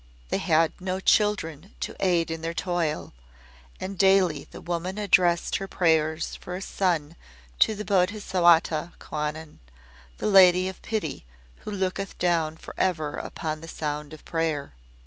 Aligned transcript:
They 0.29 0.39
had 0.39 0.73
no 0.81 0.99
children 0.99 1.75
to 1.81 1.95
aid 1.99 2.31
in 2.31 2.41
their 2.41 2.55
toil, 2.55 3.13
and 3.79 3.99
daily 3.99 4.47
the 4.49 4.59
woman 4.59 4.97
addressed 4.97 5.57
her 5.57 5.67
prayers 5.67 6.35
for 6.37 6.55
a 6.55 6.59
son 6.63 7.15
to 7.59 7.75
the 7.75 7.85
Bodhisattwa 7.85 8.93
Kwannon, 8.97 9.59
the 10.17 10.25
Lady 10.25 10.67
of 10.67 10.81
Pity 10.81 11.27
who 11.57 11.69
looketh 11.69 12.17
down 12.17 12.57
for 12.57 12.73
ever 12.79 13.13
upon 13.17 13.61
the 13.61 13.67
sound 13.67 14.11
of 14.11 14.25
prayer. 14.25 14.73